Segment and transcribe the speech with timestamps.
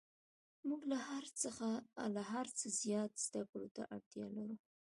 [0.67, 0.81] موږ
[2.15, 4.55] له هر څه زیات زده کړو ته اړتیا لرو